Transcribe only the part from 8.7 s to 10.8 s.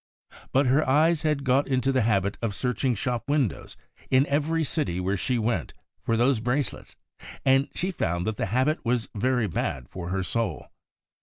w'as very bad for her soul.